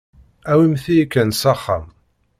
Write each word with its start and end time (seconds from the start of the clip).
Awimt-iyi 0.51 1.05
kan 1.13 1.29
s 1.39 1.43
axxam. 1.53 1.85